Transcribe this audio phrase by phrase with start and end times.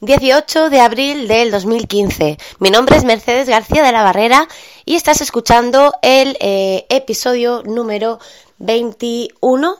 [0.00, 2.36] 18 de abril del 2015.
[2.58, 4.48] Mi nombre es Mercedes García de la Barrera
[4.84, 8.18] y estás escuchando el eh, episodio número
[8.58, 9.76] 21.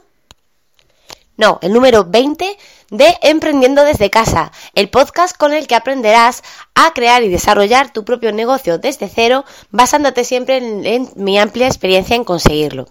[1.37, 2.57] No, el número 20
[2.91, 6.43] de Emprendiendo desde casa, el podcast con el que aprenderás
[6.77, 12.15] a crear y desarrollar tu propio negocio desde cero, basándote siempre en mi amplia experiencia
[12.15, 12.89] en conseguirlo.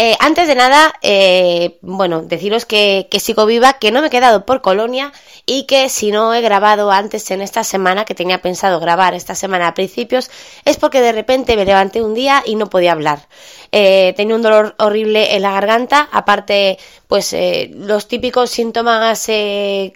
[0.00, 4.46] Eh, antes de nada, eh, bueno, deciros que, sigo viva, que no me he quedado
[4.46, 5.12] por Colonia
[5.44, 9.34] y que si no he grabado antes en esta semana, que tenía pensado grabar esta
[9.34, 10.30] semana a principios,
[10.64, 13.26] es porque de repente me levanté un día y no podía hablar.
[13.72, 17.34] Eh, tenía un dolor horrible en la garganta, aparte, pues
[17.70, 19.28] los típicos síntomas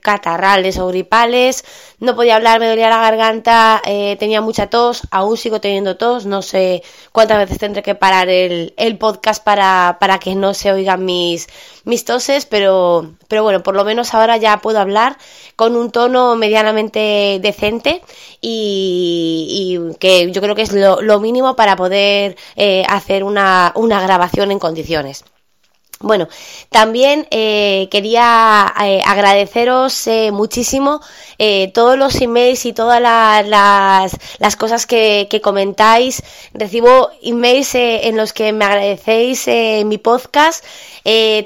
[0.00, 1.64] catarrales o gripales,
[2.00, 3.82] no podía hablar, me dolía la garganta,
[4.18, 8.96] tenía mucha tos, aún sigo teniendo tos, no sé cuántas veces tendré que parar el
[8.98, 9.62] podcast para
[9.98, 11.48] para, que no se oigan mis,
[11.84, 15.16] mis toses, pero, pero bueno, por lo menos ahora ya puedo hablar
[15.56, 18.02] con un tono medianamente decente
[18.40, 24.50] y, que yo creo que es lo, mínimo para poder eh, hacer una, una grabación
[24.50, 25.24] en condiciones.
[26.02, 26.26] Bueno,
[26.68, 31.00] también eh, quería eh, agradeceros eh, muchísimo
[31.74, 36.22] todos los emails y todas las, las, cosas que, que, comentáis.
[36.54, 39.48] Recibo emails en los que me agradecéis
[39.84, 40.64] mi podcast.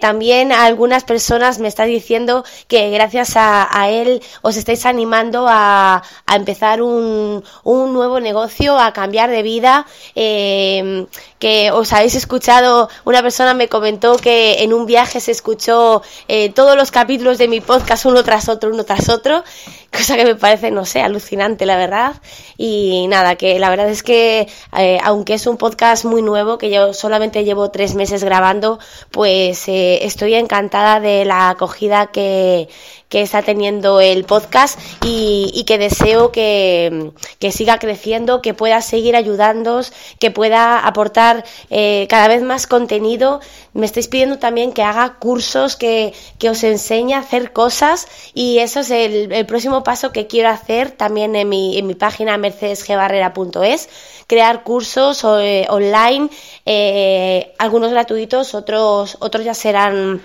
[0.00, 6.82] También algunas personas me están diciendo que gracias a, él os estáis animando a, empezar
[6.82, 9.86] un, nuevo negocio, a cambiar de vida.
[10.14, 16.50] que os habéis escuchado, una persona me comentó que en un viaje se escuchó eh,
[16.50, 19.44] todos los capítulos de mi podcast uno tras otro, uno tras otro,
[19.92, 22.14] cosa que me parece, no sé, alucinante, la verdad.
[22.56, 26.70] Y nada, que la verdad es que, eh, aunque es un podcast muy nuevo, que
[26.70, 28.78] yo solamente llevo tres meses grabando,
[29.10, 32.68] pues eh, estoy encantada de la acogida que,
[33.08, 37.12] que está teniendo el podcast y, que deseo que,
[37.50, 43.40] siga creciendo, que pueda seguir ayudándoos, que pueda aportar eh, cada vez más contenido.
[43.72, 46.14] Me estáis pidiendo también que haga cursos, que,
[46.48, 51.34] os enseñe a hacer cosas y eso es el, próximo paso que quiero hacer también
[51.34, 53.88] en mi, en mi página mercedesgbarrera.es,
[54.26, 56.28] crear cursos eh, online,
[56.64, 60.22] eh, algunos gratuitos, otros, otros ya serán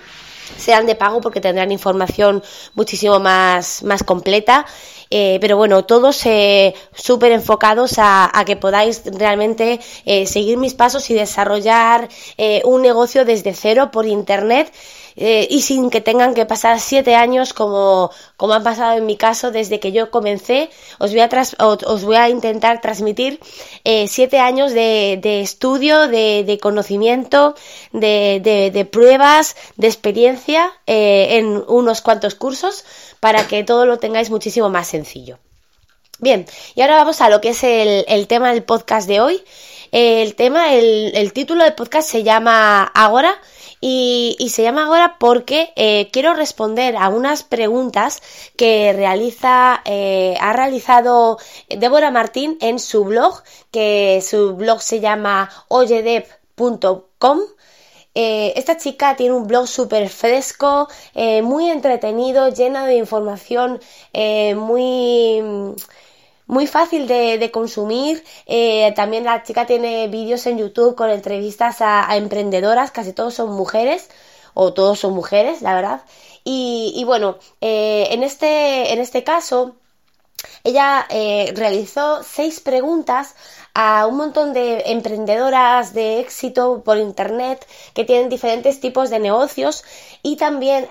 [0.56, 2.42] sean de pago porque tendrán información
[2.74, 4.66] muchísimo más, más completa.
[5.14, 11.10] Eh, pero bueno, todos eh, súper enfocados a, que podáis realmente eh, seguir mis pasos
[11.10, 12.08] y desarrollar
[12.64, 14.72] un negocio desde cero por internet
[15.16, 19.16] eh, y sin que tengan que pasar siete años como, como han pasado en mi
[19.16, 20.70] caso desde que yo comencé.
[20.98, 21.28] Os voy a,
[21.58, 23.40] os voy a intentar transmitir
[23.84, 27.54] eh, siete años de, de estudio, de, de conocimiento,
[27.92, 28.40] de,
[28.72, 32.84] de, pruebas, de experiencia eh, en unos cuantos cursos
[33.20, 35.38] para que todo lo tengáis muchísimo más sencillo.
[36.18, 39.42] Bien, y ahora vamos a lo que es el, el tema del podcast de hoy.
[39.90, 43.38] El tema, el, el título del podcast se llama Ahora
[43.84, 48.22] y, se llama ahora porque eh, quiero responder a unas preguntas
[48.56, 51.38] que realiza, eh, ha realizado
[51.68, 57.40] Débora Martín en su blog, que su blog se llama oyedep.com.
[58.14, 60.88] Eh, esta chica tiene un blog súper fresco,
[61.42, 63.80] muy entretenido, lleno de información
[64.54, 65.74] muy
[66.52, 68.22] muy fácil de, consumir.
[68.46, 73.52] Eh, también la chica tiene vídeos en YouTube con entrevistas a, emprendedoras, casi todos son
[73.52, 74.10] mujeres,
[74.52, 76.02] o todos son mujeres, la verdad.
[76.44, 79.76] Y, bueno, eh, en, este, en este caso,
[80.62, 83.34] ella eh, realizó seis preguntas
[83.74, 89.84] a un montón de emprendedoras de éxito por internet que tienen diferentes tipos de negocios
[90.22, 90.86] y también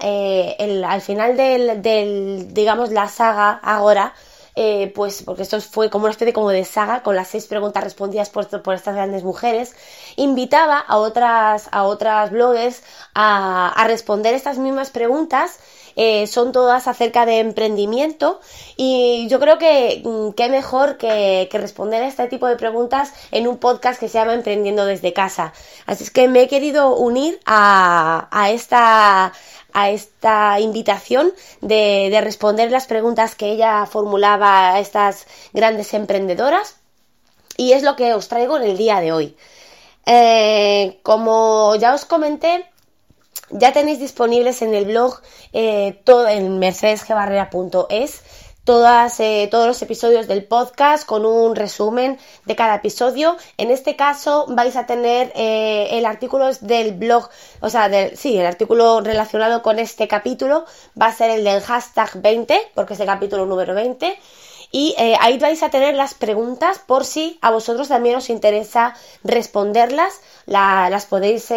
[0.83, 4.15] al final del, del, digamos, la saga ahora
[4.63, 7.83] eh, pues porque esto fue como una especie como de saga con las seis preguntas
[7.83, 9.75] respondidas por, por estas grandes mujeres,
[10.17, 12.83] invitaba a otras, a otras bloggers
[13.15, 15.57] a, a responder estas mismas preguntas
[15.95, 18.39] eh, son todas acerca de emprendimiento
[18.77, 23.47] y yo creo que mm, qué mejor que, responder a este tipo de preguntas en
[23.47, 25.53] un podcast que se llama Emprendiendo desde casa.
[25.85, 29.33] Así es que me he querido unir a, esta
[29.73, 36.75] a esta invitación de, de, responder las preguntas que ella formulaba a estas grandes emprendedoras
[37.57, 39.35] y es lo que os traigo en el día de hoy.
[40.05, 42.65] Eh, como ya os comenté,
[43.51, 45.21] ya tenéis disponibles en el blog
[45.53, 48.21] eh, todo en mercedesgebarrera.es
[49.19, 53.35] eh, todos los episodios del podcast con un resumen de cada episodio.
[53.57, 57.27] En este caso vais a tener eh, el artículo del blog,
[57.59, 60.65] o sea, del, sí, el artículo relacionado con este capítulo
[60.99, 64.17] va a ser el del hashtag 20, porque es el capítulo número 20.
[64.71, 68.95] Y eh, ahí vais a tener las preguntas por si a vosotros también os interesa
[69.23, 70.21] responderlas.
[70.45, 71.47] las podéis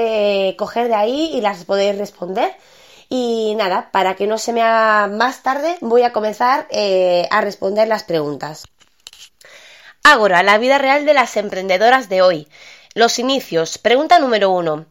[0.57, 2.55] coger de ahí y las podéis responder.
[3.09, 7.41] Y nada, para que no se me haga más tarde, voy a comenzar eh, a
[7.41, 8.65] responder las preguntas.
[10.03, 12.49] Ahora, la vida real de las emprendedoras de hoy.
[12.95, 13.79] Los inicios.
[13.79, 14.87] Pregunta número uno.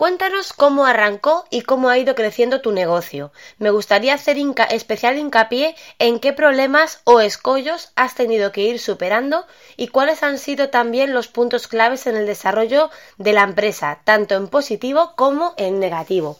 [0.00, 3.32] Cuéntanos cómo arrancó y cómo ha ido creciendo tu negocio.
[3.58, 4.38] Me gustaría hacer
[4.70, 9.44] especial hincapié en qué problemas o escollos has tenido que ir superando
[9.76, 12.88] y cuáles han sido también los puntos claves en el desarrollo
[13.18, 16.38] de la empresa, tanto en positivo como en negativo.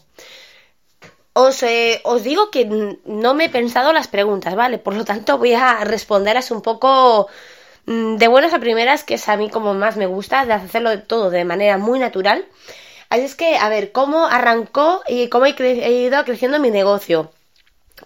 [1.33, 2.65] Os, eh, os, digo que
[3.05, 4.79] no me he pensado las preguntas, ¿vale?
[4.79, 7.27] Por lo tanto voy a responderlas un poco
[7.85, 11.03] mm, de buenas a primeras, que es a mí como más me gusta, de hacerlo
[11.03, 12.47] todo de manera muy natural.
[13.11, 17.31] Así es que, a ver, ¿cómo arrancó y cómo he, ido creciendo mi negocio?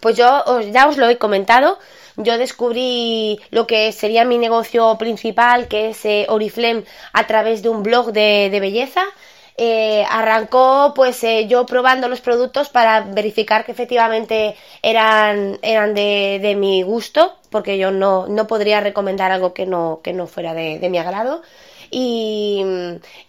[0.02, 0.28] Pues yo
[0.74, 1.80] ya os lo he comentado,
[2.18, 7.70] yo descubrí lo que sería mi negocio principal, que es eh, Oriflame, a través de
[7.70, 9.04] un blog de, de belleza
[9.58, 16.40] eh, arrancó pues eh, yo probando los productos para verificar que efectivamente eran, eran de,
[16.42, 20.54] de mi gusto, porque yo no, no, podría recomendar algo que no, que no fuera
[20.54, 21.42] de, de mi agrado.
[21.92, 22.64] Y,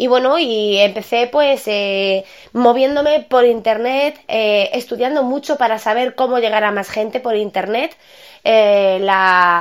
[0.09, 6.65] bueno, y empecé pues eh, moviéndome por internet, eh, estudiando mucho para saber cómo llegar
[6.65, 7.97] a más gente por internet.
[8.45, 8.97] Eh,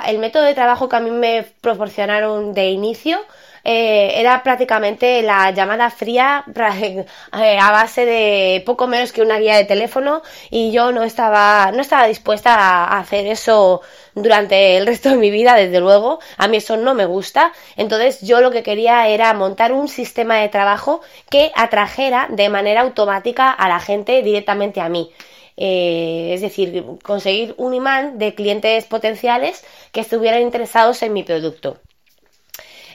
[0.08, 3.20] el método de trabajo que a mí me proporcionaron de inicio
[3.68, 9.58] eh, era prácticamente la llamada fría eh, a base de poco menos que una guía
[9.58, 10.22] de teléfono
[10.52, 13.82] y yo no estaba, no estaba dispuesta a hacer eso
[14.14, 16.20] durante el resto de mi vida, desde luego.
[16.38, 17.54] A mí eso no me gusta.
[17.76, 21.02] Entonces yo lo que quería era montar un sistema de trabajo
[21.32, 25.12] que atrajera de manera automática a la gente directamente a mí.
[25.58, 31.80] Eh, es decir, conseguir un imán de clientes potenciales que estuvieran interesados en mi producto.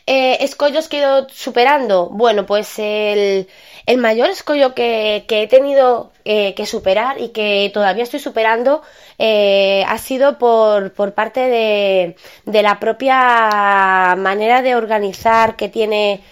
[0.06, 2.08] Eh, escollos que he ido superando.
[2.08, 3.46] Bueno, pues el,
[3.98, 8.82] mayor escollo que, he tenido eh, que superar y que todavía estoy superando
[9.18, 16.22] eh, ha sido por, parte de, la propia manera de organizar que tiene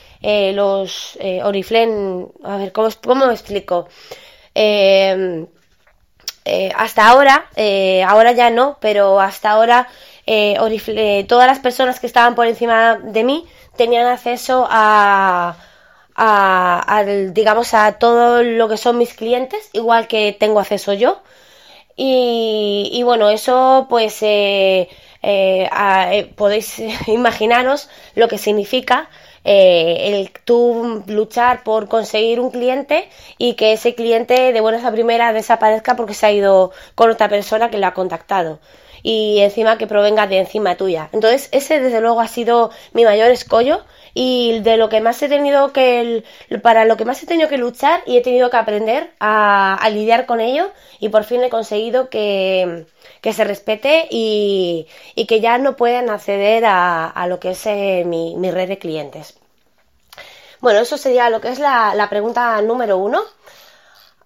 [0.54, 2.26] los Oriflame.
[2.44, 3.88] A ver, ¿cómo, cómo explico?
[6.74, 7.48] hasta ahora,
[8.06, 9.88] ahora ya no, pero hasta ahora
[11.28, 13.46] todas las personas que estaban por encima de mí
[13.78, 15.56] tenían acceso a,
[16.16, 21.22] a, digamos, a todo lo que son mis clientes, igual que tengo acceso yo.
[21.96, 24.88] Y, y bueno, eso pues eh,
[25.22, 26.78] eh, eh podéis
[27.08, 29.08] imaginaros lo que significa
[29.44, 33.08] eh, el tú luchar por conseguir un cliente
[33.38, 37.28] y que ese cliente de buenas a primeras desaparezca porque se ha ido con otra
[37.28, 38.60] persona que lo ha contactado
[39.02, 41.08] y encima que provenga de encima tuya.
[41.12, 43.84] Entonces, ese desde luego ha sido mi mayor escollo
[44.14, 46.24] y de lo que más he tenido que
[46.62, 50.26] para lo que más he tenido que luchar y he tenido que aprender a, lidiar
[50.26, 52.86] con ello y por fin he conseguido que,
[53.22, 54.88] se respete y,
[55.28, 59.38] que ya no puedan acceder a, lo que es eh, mi, red de clientes.
[60.60, 63.22] Bueno, eso sería lo que es la, pregunta número uno.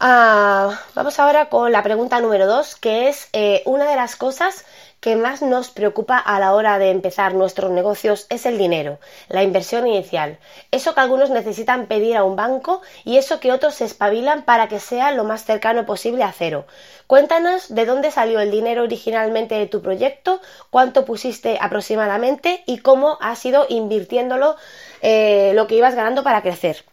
[0.04, 4.64] Ah, vamos ahora con la pregunta número dos, que es eh, una de las cosas
[4.98, 8.98] que más nos preocupa a la hora de empezar nuestros negocios es el dinero,
[9.28, 10.38] la inversión inicial,
[10.72, 14.66] eso que algunos necesitan pedir a un banco y eso que otros se espabilan para
[14.66, 16.66] que sea lo más cercano posible a cero.
[17.06, 23.18] Cuéntanos de dónde salió el dinero originalmente de tu proyecto, cuánto pusiste aproximadamente y cómo
[23.20, 24.56] has ido invirtiéndolo
[25.00, 26.91] eh, lo que ibas ganando para crecer.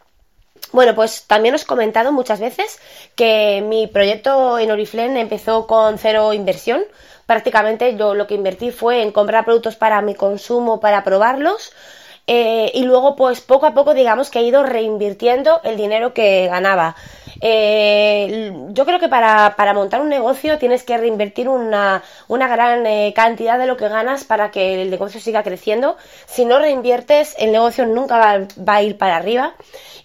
[0.72, 2.80] Bueno, pues también os he comentado muchas veces
[3.16, 6.84] que mi proyecto en Oriflame empezó con cero inversión,
[7.26, 11.72] prácticamente yo lo que invertí fue en comprar productos para mi consumo, para probarlos.
[12.28, 16.46] Eh, y luego, pues poco a poco, digamos que he ido reinvirtiendo el dinero que
[16.48, 16.96] ganaba.
[17.42, 23.14] Eh, yo creo que para, montar un negocio tienes que reinvertir una, una gran eh,
[23.16, 25.98] cantidad de lo que ganas para que el negocio siga creciendo.
[26.26, 29.56] Si no reinviertes, el negocio nunca va, va a ir para arriba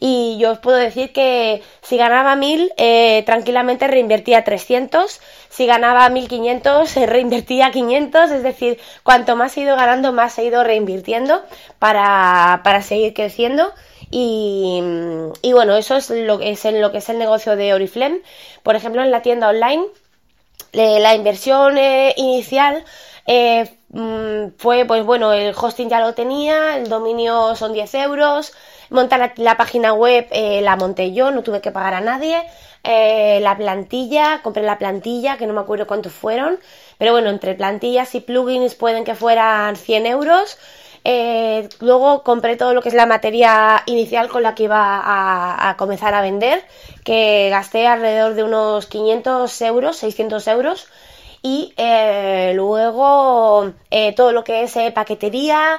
[0.01, 6.09] y yo os puedo decir que si ganaba 1000, eh, tranquilamente reinvertía 300, si ganaba
[6.11, 11.43] 1500, eh, reinvertía 500, es decir, cuanto más he ido ganando, más he ido reinvirtiendo
[11.79, 13.73] para, para seguir creciendo.
[14.17, 14.81] Y,
[15.43, 18.21] y, bueno, eso es lo que es, en lo que es el negocio de Oriflame.
[18.63, 19.87] Por ejemplo, en la tienda online,
[20.73, 22.85] la inversión eh, inicial
[23.89, 28.53] mm, fue, pues bueno, el hosting ya lo tenía, el dominio son 10 euros,
[28.89, 32.41] montar la, página web la monté yo, no tuve que pagar a nadie,
[32.85, 36.61] la plantilla, compré la plantilla, que no me acuerdo cuántos fueron,
[36.99, 40.57] pero bueno, entre plantillas y plugins pueden que fueran 100 euros.
[41.07, 45.03] Eh, luego compré todo lo que es la materia inicial con la que iba
[45.69, 46.65] a, comenzar a vender,
[47.05, 50.87] que gasté alrededor de unos 500 euros, 600 euros.
[51.43, 55.79] Y eh, luego eh, todo lo que es paquetería,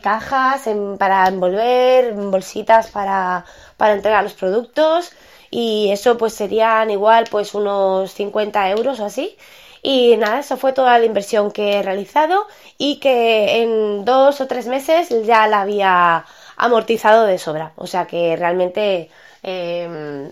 [0.00, 3.44] cajas para envolver, bolsitas para,
[3.76, 5.12] para entregar los productos.
[5.50, 9.36] Y eso pues serían igual pues unos 50 euros o así.
[9.82, 12.46] Y nada, eso fue toda la inversión que he realizado
[12.78, 16.24] y que en dos o tres meses ya la había
[16.56, 17.72] amortizado de sobra.
[17.76, 19.10] O sea que realmente
[19.42, 20.30] em,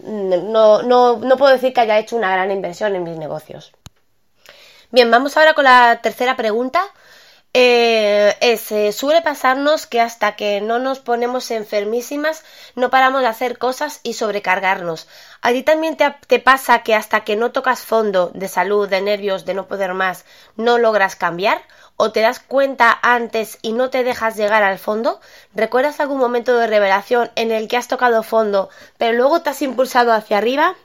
[0.52, 3.72] no, no, no puedo decir que haya hecho una gran inversión en mis negocios.
[4.92, 6.82] Bien, vamos ahora con la tercera pregunta.
[7.52, 12.44] Eh, es, eh, suele pasarnos que hasta que no nos ponemos enfermísimas
[12.76, 15.08] no paramos de hacer cosas y sobrecargarnos.
[15.42, 19.46] ¿A ti también te, pasa que hasta que no tocas fondo de salud, de nervios,
[19.46, 21.60] de no poder más, no logras cambiar?
[21.96, 25.20] ¿O te das cuenta antes y no te dejas llegar al fondo?
[25.52, 29.62] ¿Recuerdas algún momento de revelación en el que has tocado fondo pero luego te has
[29.62, 30.76] impulsado hacia arriba?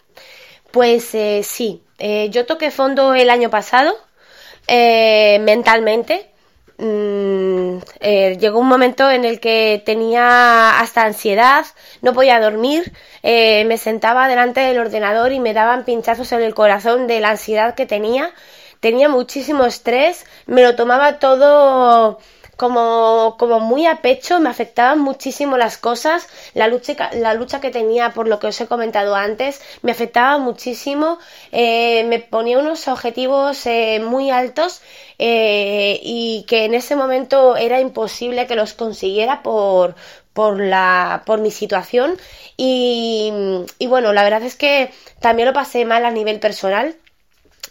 [0.72, 1.84] Pues eh, sí,
[2.31, 3.95] yo toqué fondo el año pasado
[4.67, 6.35] mentalmente
[6.77, 11.65] Mm, eh, llegó un momento en el que tenía hasta ansiedad,
[12.01, 12.91] no podía dormir,
[13.24, 17.29] eh, me sentaba delante del ordenador y me daban pinchazos en el corazón de la
[17.29, 18.32] ansiedad que tenía,
[18.82, 22.20] tenía muchísimo estrés, me lo tomaba todo
[22.55, 27.69] como, como muy a pecho, me afectaban muchísimo las cosas, la lucha, la lucha que
[27.69, 31.19] tenía por lo que os he comentado antes, me afectaba muchísimo,
[31.51, 34.81] eh, me ponía unos objetivos eh, muy altos
[35.19, 39.95] eh, y que en ese momento era imposible que los consiguiera por,
[40.33, 42.17] por la por mi situación.
[42.57, 43.33] Y,
[43.79, 46.95] y bueno la verdad es que también lo pasé mal a nivel personal.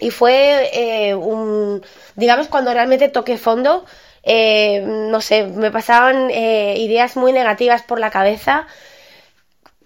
[0.00, 1.82] Y fue un
[2.16, 3.84] digamos cuando realmente toqué fondo
[4.24, 8.66] eh, no sé, me pasaban eh, ideas muy negativas por la cabeza.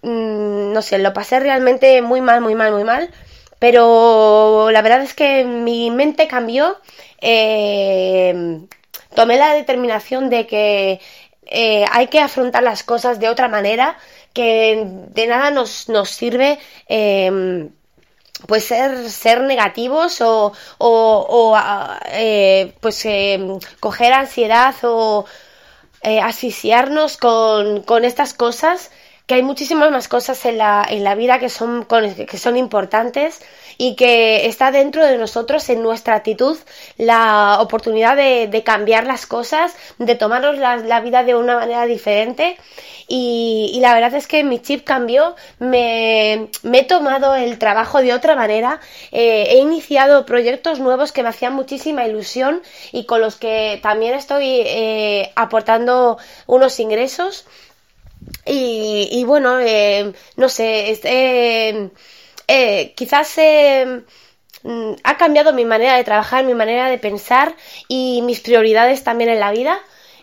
[0.02, 3.10] Mm, no sé, lo pasé realmente muy mal, muy mal, muy mal.
[3.58, 6.76] Pero la verdad es que mi mente cambió.
[7.20, 8.60] Eh,
[9.14, 11.00] tomé la determinación de que
[11.90, 13.96] hay que afrontar las cosas de otra manera,
[14.34, 16.58] que de nada nos, nos sirve
[18.46, 21.58] pues ser, ser negativos o, o,
[22.12, 25.24] eh, pues eh, coger ansiedad o
[26.02, 28.90] eh, asfixiarnos con, con estas cosas
[29.28, 33.42] que hay muchísimas más cosas en la, en la vida que son, que son importantes
[33.78, 36.58] y que está dentro de nosotros, en nuestra actitud,
[36.98, 42.58] la oportunidad de, cambiar las cosas, de tomarnos la, vida de una manera diferente.
[43.06, 48.34] Y, la verdad es que mi chip cambió, me, he tomado el trabajo de otra
[48.34, 48.80] manera,
[49.12, 52.60] eh, he iniciado proyectos nuevos que me hacían muchísima ilusión
[52.92, 57.46] y con los que también estoy eh, aportando unos ingresos.
[58.44, 61.90] Y, bueno, eh, no sé, eh,
[62.48, 63.36] eh, quizás
[64.64, 67.54] mm, ha cambiado mi manera de trabajar, mi manera de pensar
[67.86, 69.78] y mis prioridades también en la vida.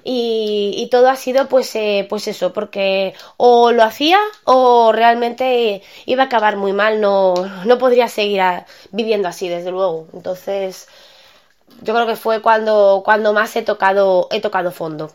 [0.07, 1.73] Y, todo ha sido pues,
[2.09, 7.33] pues eso, porque o lo hacía o realmente iba a acabar muy mal, no,
[7.65, 8.43] no podría seguir
[8.91, 10.07] viviendo así, desde luego.
[10.13, 10.87] Entonces,
[11.81, 15.11] yo creo que fue cuando, cuando más he tocado, he tocado fondo.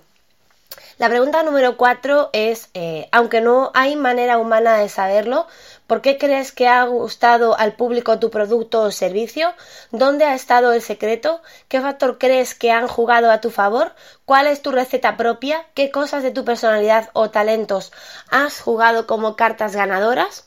[0.98, 5.46] La pregunta número cuatro es, eh, aunque no hay manera humana de saberlo,
[5.90, 9.52] ¿por qué crees que ha gustado al público tu producto o servicio?
[9.90, 11.42] ¿Dónde ha estado el secreto?
[11.66, 13.90] ¿Qué factor crees que han jugado a tu favor?
[14.24, 15.66] ¿Cuál es tu receta propia?
[15.74, 17.90] ¿Qué cosas de tu personalidad o talentos
[18.30, 20.44] has jugado como cartas ganadoras?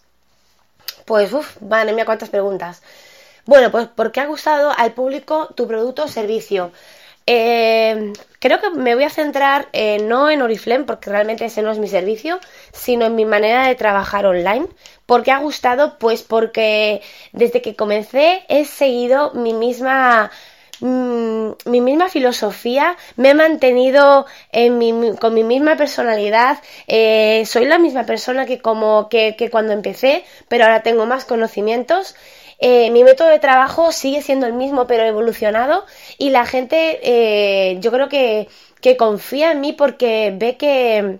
[1.03, 2.81] Pues, uff, madre mía, cuántas preguntas.
[3.45, 6.71] Bueno, pues ¿por qué ha gustado al público tu producto o servicio?
[7.25, 11.71] Eh, creo que me voy a centrar eh, no en Oriflame, porque realmente ese no
[11.71, 12.39] es mi servicio,
[12.73, 14.67] sino en mi manera de trabajar online.
[15.05, 15.97] ¿Por qué ha gustado?
[15.99, 17.01] Pues porque
[17.31, 20.31] desde que comencé he seguido mi misma
[20.81, 24.25] mm, mi misma filosofía, me he mantenido
[25.19, 30.25] con mi misma personalidad, eh, soy la misma persona que como que, que cuando empecé,
[30.47, 32.15] pero ahora tengo más conocimientos
[32.65, 35.85] eh, mi método de trabajo sigue siendo el mismo, pero evolucionado,
[36.17, 38.47] y la gente eh, yo creo que,
[38.97, 41.19] confía en mí porque ve que,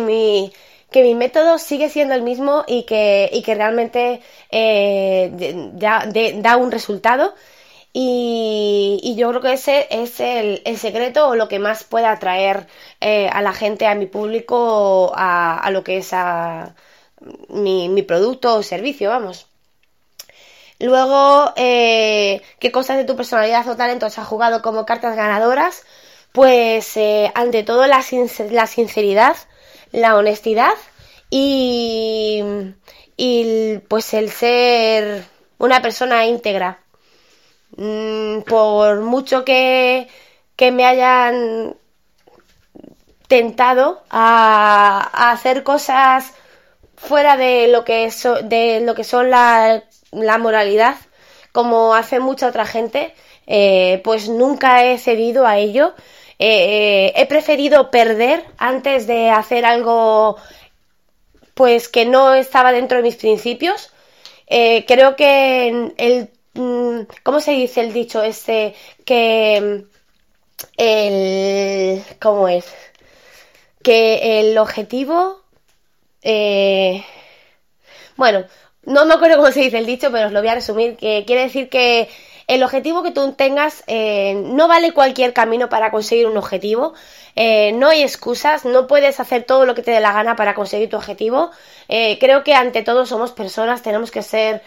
[0.00, 0.52] mi
[0.90, 4.20] que mi método sigue siendo el mismo y que, realmente
[4.50, 5.30] eh,
[5.72, 7.34] da, un resultado.
[7.94, 12.66] Y, yo creo que ese es el, secreto o lo que más puede atraer
[13.00, 16.74] eh, a la gente, a mi público, a, lo que es a
[17.48, 19.53] mi, mi producto o servicio, vamos.
[20.84, 25.82] Luego, eh, ¿qué cosas de tu personalidad o talentos has jugado como cartas ganadoras?
[26.30, 28.04] Pues eh, ante todo la,
[28.50, 29.34] la, sinceridad,
[29.92, 30.74] la honestidad
[31.30, 32.42] y,
[33.16, 35.24] y pues el ser
[35.56, 36.80] una persona íntegra.
[37.78, 40.08] Mm, por mucho que,
[40.54, 41.76] que me hayan
[43.26, 46.34] tentado a, hacer cosas
[46.94, 48.12] fuera de lo que,
[48.44, 49.82] de lo que son la,
[50.14, 50.96] la moralidad,
[51.52, 53.14] como hace mucha otra gente,
[53.46, 55.94] eh, pues nunca he cedido a ello.
[56.38, 60.36] Eh, he preferido perder antes de hacer algo
[61.54, 63.92] pues que no estaba dentro de mis principios.
[64.46, 68.74] Eh, creo que el mm, ¿cómo se dice el dicho este?
[69.04, 69.84] Que
[70.76, 72.66] el ¿cómo es?
[73.82, 75.44] Que el objetivo
[78.16, 78.44] bueno,
[78.86, 81.24] no me acuerdo cómo se dice el dicho, pero os lo voy a resumir, que
[81.26, 82.08] quiere decir que
[82.46, 86.92] el objetivo que tú tengas eh, no vale cualquier camino para conseguir un objetivo.
[87.36, 90.54] Eh, no hay excusas, no puedes hacer todo lo que te dé la gana para
[90.54, 91.50] conseguir tu objetivo.
[91.88, 94.62] Eh, creo que ante todo somos personas, tenemos que ser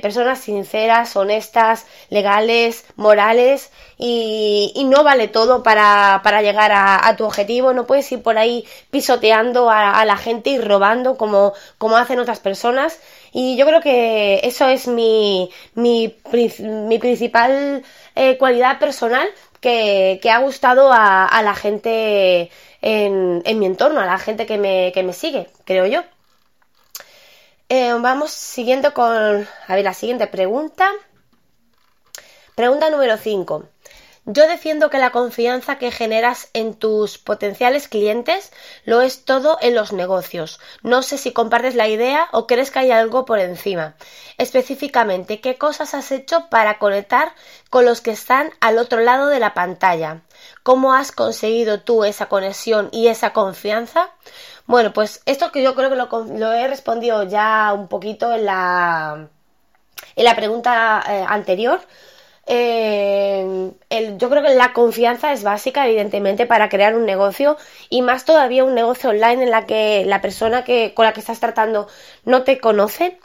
[0.00, 7.74] personas sinceras, honestas, legales, morales y, no vale todo para, llegar a, tu objetivo.
[7.74, 12.40] No puedes ir por ahí pisoteando a, la gente y robando como, como hacen otras
[12.40, 12.98] personas.
[13.32, 16.14] Y yo creo que eso es mi, mi,
[16.60, 19.28] mi principal eh, cualidad personal
[19.60, 24.92] que, ha gustado a, la gente en, en, mi entorno, a la gente que me,
[24.92, 26.02] que me sigue, creo yo.
[27.68, 30.90] Eh, vamos siguiendo con, a ver, la siguiente pregunta.
[32.54, 33.64] Pregunta número 5.
[34.30, 38.52] Yo defiendo que la confianza que generas en tus potenciales clientes
[38.84, 40.60] lo es todo en los negocios.
[40.82, 43.94] No sé si compartes la idea o crees que hay algo por encima.
[44.36, 47.32] Específicamente, ¿qué cosas has hecho para conectar
[47.70, 50.20] con los que están al otro lado de la pantalla?
[50.62, 54.10] ¿Cómo has conseguido tú esa conexión y esa confianza?
[54.66, 59.28] Bueno, pues esto que yo creo que lo, he respondido ya un poquito en la,
[60.16, 61.80] en la pregunta eh, anterior
[62.50, 63.72] eh,
[64.16, 67.58] yo creo que la confianza es básica, evidentemente, para crear un negocio
[67.90, 71.20] y más todavía un negocio online en la que la persona que, con la que
[71.20, 71.88] estás tratando
[72.24, 73.18] no te conoce.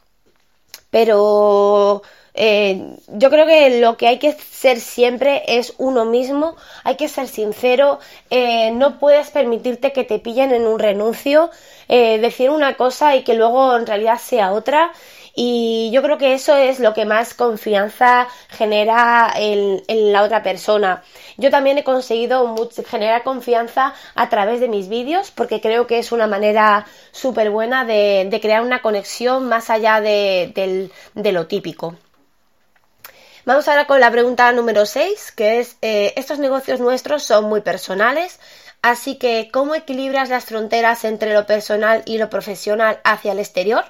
[0.90, 6.98] Pero eh, yo creo que lo que hay que ser siempre es uno mismo, hay
[6.98, 11.50] que ser sincero, eh, no puedes permitirte que te pillen en un renuncio,
[11.88, 14.92] decir una cosa y que luego en realidad sea otra
[15.36, 21.04] y yo creo que eso es lo que más confianza genera en, la otra persona.
[21.38, 22.56] Yo también he conseguido
[22.88, 27.84] generar confianza a través de mis vídeos porque creo que es una manera súper buena
[27.84, 31.96] de, crear una conexión más allá de, lo típico.
[33.46, 37.60] Vamos ahora con la pregunta número 6, que es, eh, estos negocios nuestros son muy
[37.60, 38.40] personales,
[38.82, 43.84] así que ¿cómo equilibras las fronteras entre lo personal y lo profesional hacia el exterior?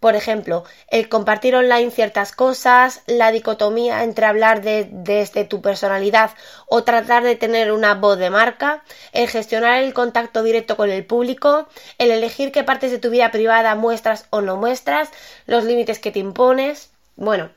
[0.00, 6.30] Por ejemplo, el compartir online ciertas cosas, la dicotomía entre hablar de, desde tu personalidad
[6.68, 11.04] o tratar de tener una voz de marca, el gestionar el contacto directo con el
[11.04, 11.66] público,
[11.98, 15.10] el elegir qué partes de tu vida privada muestras o no muestras,
[15.46, 16.90] los límites que te impones.
[17.16, 17.50] Bueno,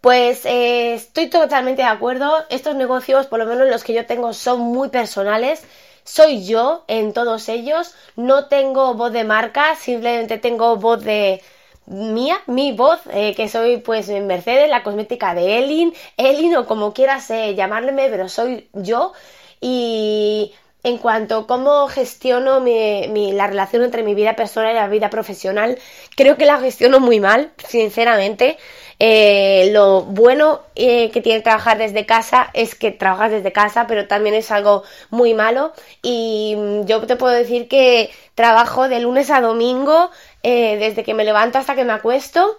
[0.00, 2.46] pues eh, estoy totalmente de acuerdo.
[2.50, 5.64] Estos negocios, por lo menos los que yo tengo, son muy personales
[6.04, 11.42] soy yo en todos ellos, no tengo voz de marca, simplemente tengo voz de
[11.86, 16.92] mía, mi voz, eh, que soy pues Mercedes, la cosmética de Elin, Elin o como
[16.92, 19.12] quieras eh, llamarme, pero soy yo
[19.60, 25.10] y en cuanto a cómo gestiono la relación entre mi vida personal y la vida
[25.10, 25.78] profesional,
[26.16, 28.56] creo que la gestiono muy mal, sinceramente.
[29.02, 34.06] Eh, lo bueno eh, que tiene trabajar desde casa es que trabajas desde casa, pero
[34.06, 35.72] también es algo muy malo.
[36.02, 40.10] Y mm, yo te puedo decir que trabajo de lunes a domingo,
[40.42, 42.58] eh, desde que me levanto hasta que me acuesto.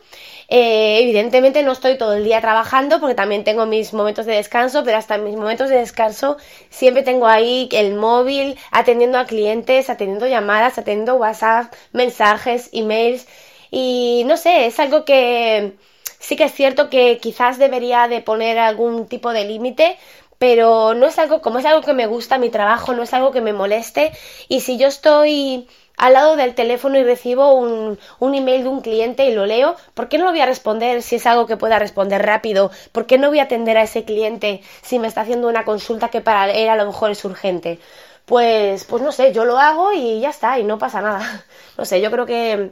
[0.49, 4.97] evidentemente no estoy todo el día trabajando porque también tengo mis momentos de descanso, pero
[4.97, 6.37] hasta mis momentos de descanso
[6.69, 13.27] siempre tengo ahí el móvil atendiendo a clientes, atendiendo llamadas, atendiendo WhatsApp, mensajes, emails
[13.71, 15.73] y no sé, es algo que
[16.21, 19.97] Sí que es cierto que quizás debería de poner algún tipo de límite,
[20.37, 23.31] pero no es algo, como es algo que me gusta mi trabajo, no es algo
[23.31, 24.11] que me moleste
[24.47, 28.81] y si yo estoy al lado del teléfono y recibo un, un, email de un
[28.81, 31.57] cliente y lo leo, ¿por qué no lo voy a responder si es algo que
[31.57, 32.71] pueda responder rápido?
[32.91, 36.09] ¿Por qué no voy a atender a ese cliente si me está haciendo una consulta
[36.09, 37.79] que para él a lo mejor es urgente?
[38.25, 41.45] Pues, pues no sé, yo lo hago y ya está, y no pasa nada.
[41.77, 42.71] No sé, yo creo que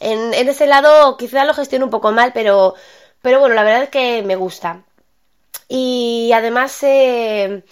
[0.00, 2.74] en, ese lado quizá lo gestiono un poco mal, pero,
[3.22, 4.84] pero bueno, la verdad es que me gusta.
[5.68, 7.62] Y además eh,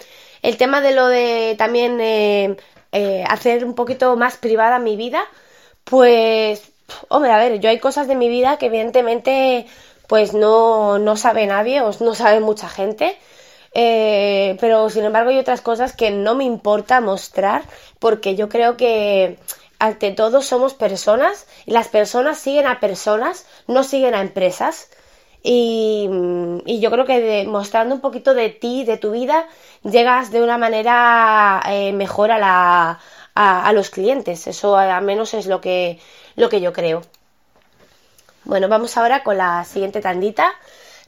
[0.41, 2.57] el tema de lo de también eh,
[2.91, 5.25] eh, hacer un poquito más privada mi vida,
[5.83, 6.63] pues,
[7.09, 9.65] hombre, a ver, yo hay cosas de mi vida que evidentemente
[10.07, 13.17] pues no, no sabe nadie o no sabe mucha gente.
[13.73, 17.63] Pero sin embargo hay otras cosas que no me importa mostrar
[17.99, 19.39] porque yo creo que
[19.83, 24.89] ante todo somos personas y las personas siguen a personas, no siguen a empresas.
[25.43, 26.07] Y,
[26.65, 29.45] yo creo que mostrando un poquito de ti, de tu vida,
[29.83, 32.99] llegas de una manera eh, mejor a, la,
[33.35, 34.47] a, los clientes.
[34.47, 35.99] Eso al menos es lo que,
[36.37, 37.01] lo que yo creo.
[38.45, 40.49] Bueno, vamos ahora con la siguiente tandita.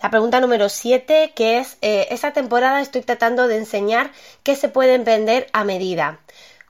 [0.03, 4.11] La pregunta número 7, que es, eh, esta temporada estoy tratando de enseñar
[4.43, 6.19] qué se puede emprender a medida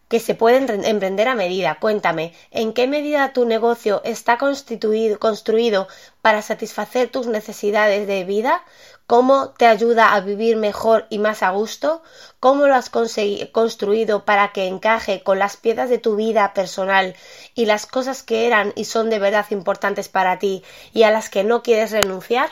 [0.08, 1.78] que se pueden emprender a medida.
[1.80, 5.88] Cuéntame, ¿en qué medida tu negocio está constituido, construido
[6.22, 8.64] para satisfacer tus necesidades de vida?
[9.08, 12.02] ¿Cómo te ayuda a vivir mejor y más a gusto?
[12.40, 17.16] ¿Cómo lo has construido para que encaje con las piezas de tu vida personal
[17.54, 20.64] y las cosas que eran y son de verdad importantes para ti
[20.94, 22.50] y a las que no quieres renunciar?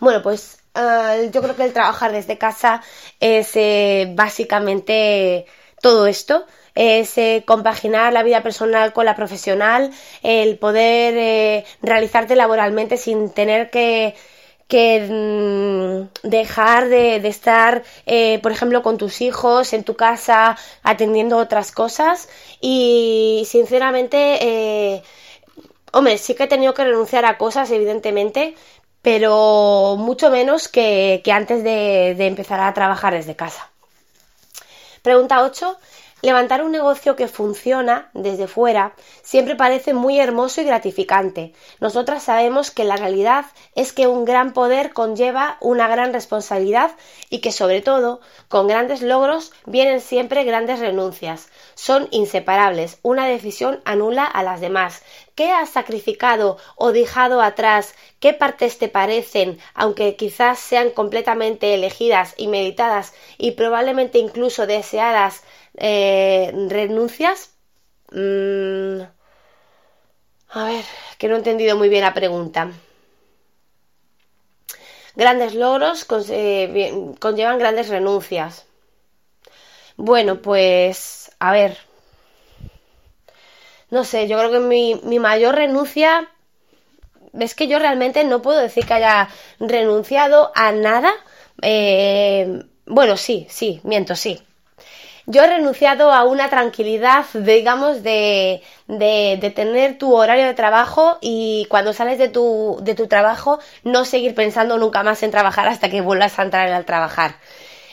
[0.00, 2.82] Bueno, pues uh, yo creo que el trabajar desde casa
[3.20, 5.46] es eh, básicamente
[5.84, 9.90] todo esto es eh, compaginar la vida personal con la profesional,
[10.22, 14.14] el poder eh, realizarte laboralmente sin tener que,
[14.72, 21.70] mm, dejar de, estar, eh, por ejemplo, con tus hijos en tu casa atendiendo otras
[21.70, 22.30] cosas
[22.62, 25.02] y sinceramente,
[25.92, 28.54] hombre, sí que he tenido que renunciar a cosas, evidentemente,
[29.02, 33.73] pero mucho menos que, antes de empezar a trabajar desde casa.
[35.04, 35.76] Pregunta 8.
[36.22, 41.52] Levantar un negocio que funciona desde fuera siempre parece muy hermoso y gratificante.
[41.78, 46.92] Nosotras sabemos que la realidad es que un gran poder conlleva una gran responsabilidad
[47.28, 51.50] y que sobre todo con grandes logros vienen siempre grandes renuncias.
[51.74, 52.98] Son inseparables.
[53.02, 55.02] Una decisión anula a las demás.
[55.34, 57.94] ¿Qué has sacrificado o dejado atrás?
[58.20, 65.42] ¿Qué partes te parecen, aunque quizás sean completamente elegidas y meditadas y probablemente incluso deseadas,
[65.76, 67.50] eh, renuncias?
[68.12, 69.02] Mm,
[70.50, 70.84] a ver,
[71.18, 72.70] que no he entendido muy bien la pregunta.
[75.16, 78.66] Grandes logros conllevan grandes renuncias.
[79.96, 81.78] Bueno, pues, a ver.
[83.94, 86.28] No sé, yo creo que mi, mi mayor renuncia
[87.38, 89.28] es que yo realmente no puedo decir que haya
[89.60, 91.12] renunciado a nada.
[91.62, 94.42] Eh, bueno, sí, sí, miento, sí.
[95.26, 101.68] Yo he renunciado a una tranquilidad, digamos, de, de, tener tu horario de trabajo y
[101.70, 105.88] cuando sales de tu, de tu trabajo no seguir pensando nunca más en trabajar hasta
[105.88, 107.36] que vuelvas a entrar al trabajar.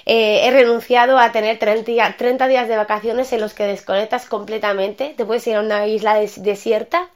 [0.05, 5.13] Eh, he renunciado a tener 30, 30, días de vacaciones en los que desconectas completamente,
[5.15, 7.09] te puedes ir a una isla desierta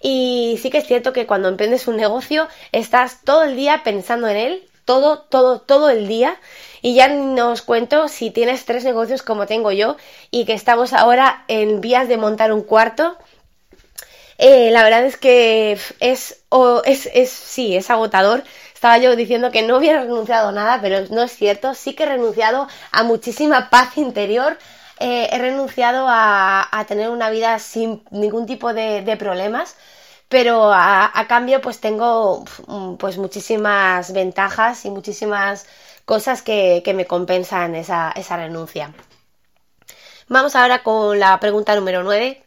[0.00, 4.28] y sí que es cierto que cuando emprendes un negocio estás todo el día pensando
[4.28, 6.38] en él, todo, todo, todo el día.
[6.82, 9.96] Y ya no os cuento si tienes tres negocios como tengo yo
[10.30, 13.18] y que estamos ahora en vías de montar un cuarto.
[14.38, 18.44] Eh, la verdad es que es, es, es, sí, es agotador.
[18.74, 21.74] Estaba yo diciendo que no hubiera renunciado a nada, pero no es cierto.
[21.74, 24.58] Sí que he renunciado a muchísima paz interior.
[25.00, 29.76] Eh, he renunciado a, a, tener una vida sin ningún tipo de, de problemas
[30.28, 32.44] pero a, cambio pues tengo
[32.98, 35.66] pues muchísimas ventajas y muchísimas
[36.04, 38.92] cosas que, me compensan esa, esa renuncia.
[40.28, 42.45] Vamos ahora con la pregunta número 9.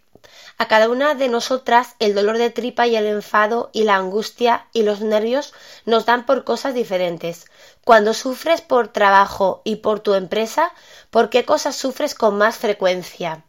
[0.59, 4.67] A cada una de nosotras el dolor de tripa y el enfado y la angustia
[4.73, 5.53] y los nervios
[5.85, 7.47] nos dan por cosas diferentes.
[7.85, 10.73] Cuando sufres por trabajo y por tu empresa,
[11.09, 13.43] ¿por qué cosas sufres con más frecuencia?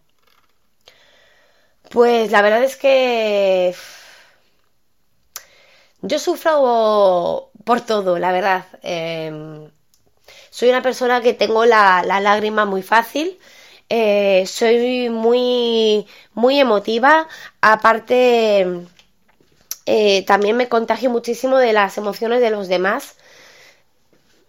[1.91, 3.75] Pues la verdad es que
[6.03, 8.67] yo sufro por todo, la verdad.
[8.83, 9.69] Em,
[10.51, 13.39] soy una persona que tengo la, lágrima muy fácil.
[13.91, 17.29] Eh, soy muy, muy emotiva.
[17.61, 18.67] Aparte,
[19.87, 23.17] eh, también me contagio muchísimo de las emociones de los demás.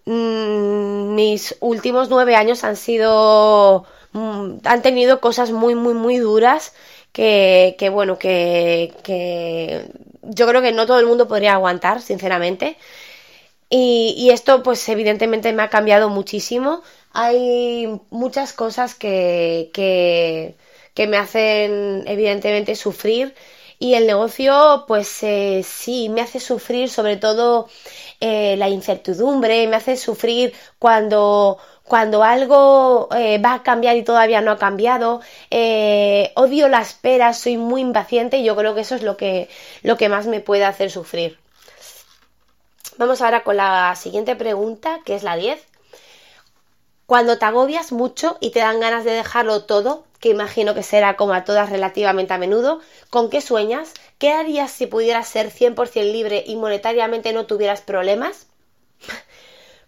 [0.06, 6.74] Mm, mis últimos nueve años han sido mm, han tenido cosas muy, muy, muy duras
[7.14, 9.86] que, que bueno, que, que
[10.24, 12.78] yo creo que no todo el mundo podría aguantar, sinceramente.
[13.70, 16.84] Y, y, esto, pues evidentemente me ha cambiado muchísimo.
[17.14, 23.36] Hay muchas cosas que, que, me hacen, evidentemente, sufrir.
[23.80, 27.68] Y el negocio, pues eh, sí, me hace sufrir sobre todo
[28.20, 34.42] eh, la incertidumbre, me hace sufrir cuando, cuando algo eh, va a cambiar y todavía
[34.42, 35.22] no ha cambiado.
[36.36, 39.50] Odio la espera, soy muy impaciente y yo creo que eso es lo que,
[39.82, 41.40] lo que más me puede hacer sufrir.
[42.98, 45.71] Vamos ahora con la siguiente pregunta, que es la 10.
[47.12, 51.18] Cuando te agobias mucho y te dan ganas de dejarlo todo, que imagino que será
[51.18, 53.94] como a todas relativamente a menudo, ¿con qué sueñas?
[54.18, 58.48] ¿Qué harías si pudieras ser 100% libre y monetariamente no tuvieras problemas?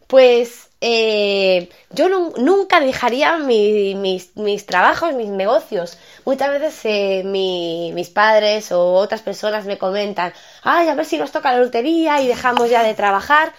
[0.05, 5.97] Pues eh, yo nunca dejaría mis, trabajos, mis negocios.
[6.25, 11.31] Muchas veces eh, mis padres o otras personas me comentan, ay, a ver si nos
[11.31, 13.53] toca la lotería y dejamos ya de trabajar.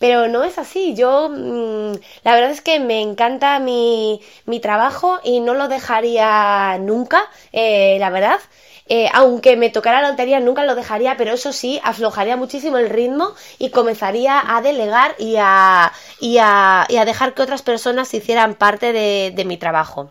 [0.00, 0.94] Pero no es así.
[0.96, 1.92] Yo, mm,
[2.24, 7.98] la verdad es que me encanta mi, mi trabajo y no lo dejaría nunca, eh,
[8.00, 8.40] la verdad.
[8.88, 12.90] Eh, aunque me tocara la lotería nunca lo dejaría, pero eso sí, aflojaría muchísimo el
[12.90, 18.12] ritmo y comenzaría a delegar y a, y a, y a dejar que otras personas
[18.14, 20.10] hicieran parte de, de mi trabajo.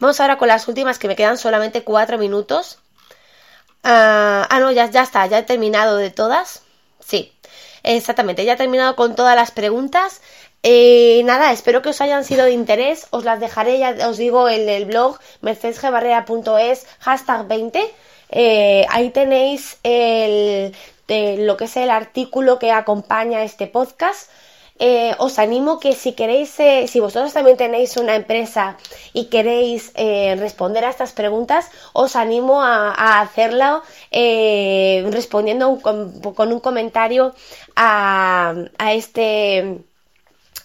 [0.00, 2.78] Vamos ahora con las últimas que me quedan solamente cuatro minutos.
[3.84, 6.62] ah, ah no, ya, ya está, ya he terminado de todas.
[7.00, 7.32] Sí,
[7.82, 10.20] exactamente, ya he terminado con todas las preguntas.
[10.62, 13.06] Eh, nada, espero que os hayan sido de interés.
[13.10, 17.94] Os las dejaré, ya os digo, en el blog mercedesgebarrea.es, hashtag 20.
[18.30, 20.74] Eh, ahí tenéis el,
[21.08, 24.30] lo que es el artículo que acompaña este podcast.
[24.78, 28.76] Eh, os animo que si queréis, eh, si vosotros también tenéis una empresa
[29.12, 37.34] y queréis eh, responder a estas preguntas, os animo a, hacerlo respondiendo con, un comentario
[37.76, 38.54] a,
[38.92, 39.78] este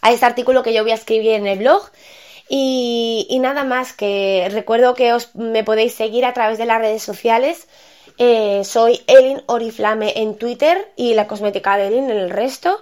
[0.01, 1.83] a este artículo que yo voy a escribir en el blog.
[2.49, 7.03] Y, nada más, que recuerdo que os, me podéis seguir a través de las redes
[7.03, 7.67] sociales.
[8.63, 12.79] Soy Elin Oriflame en Twitter y la cosmética de Elin en el resto.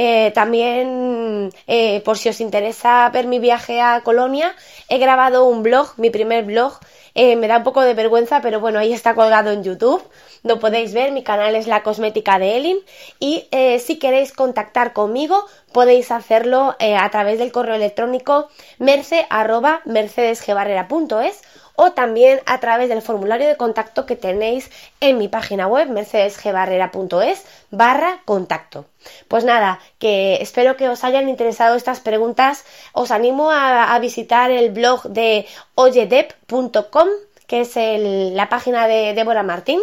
[0.00, 4.54] Eh, también, eh, por si os interesa ver mi viaje a Colonia,
[4.88, 6.74] he grabado un blog, mi primer blog.
[7.16, 10.00] Eh, me da un poco de vergüenza, pero bueno, ahí está colgado en YouTube.
[10.44, 12.78] Lo podéis ver, mi canal es La Cosmética de Elin.
[13.18, 13.48] Y
[13.80, 21.42] si queréis contactar conmigo, podéis hacerlo a través del correo electrónico merce.mercedesgebarrera.es
[21.80, 27.44] o también a través del formulario de contacto que tenéis en mi página web mercedesgebarrera.es
[27.70, 28.86] barra contacto.
[29.28, 32.64] Pues nada, que espero que os hayan interesado estas preguntas.
[32.92, 37.08] Os animo a, a visitar el blog de oyedep.com,
[37.46, 39.80] que es la página de Débora Martín.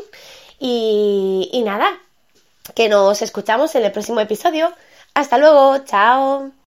[0.60, 1.98] Y nada,
[2.76, 4.74] que nos escuchamos en el próximo episodio.
[5.14, 6.52] Hasta luego, chao.